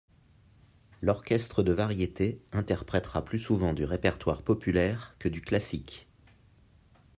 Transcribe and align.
L'orchestre 1.03 1.61
de 1.61 1.73
variété 1.73 2.41
interprètera 2.53 3.23
plus 3.23 3.37
souvent 3.37 3.75
du 3.75 3.83
répertoire 3.85 4.41
populaire 4.41 5.15
que 5.19 5.29
du 5.29 5.41
classique. 5.43 6.07